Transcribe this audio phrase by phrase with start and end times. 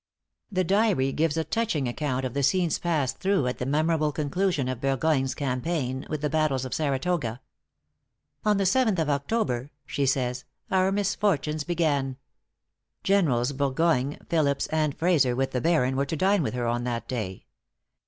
[0.51, 4.67] The Diary gives a touching account of the scenes passed through at the memorable conclusion
[4.67, 7.39] of Bur goyne's campaign, with the battles of Saratoga.
[8.43, 12.17] "On the seventh of October," she says, "our misfortunes began."
[13.03, 17.07] Generals Burgoyne, Phillips, and Frazer, with the Baron, were to dine with her on that
[17.07, 17.45] day.